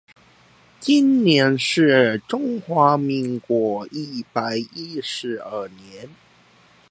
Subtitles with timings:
[0.79, 6.09] 今年是中華民國一百一十二年